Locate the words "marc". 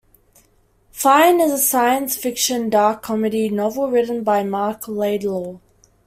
4.43-4.87